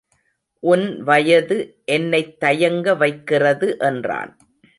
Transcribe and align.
உன் 0.63 1.03
வயது 1.03 1.57
என்னைத் 1.85 2.39
தயங்க 2.39 2.95
வைக்கிறது 2.95 3.77
என்றான். 3.79 4.31